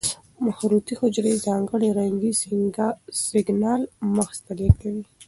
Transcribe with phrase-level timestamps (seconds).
[0.45, 2.31] مخروطې حجرې ځانګړي رنګي
[3.27, 3.81] سېګنال
[4.15, 4.95] مغز ته لېږي.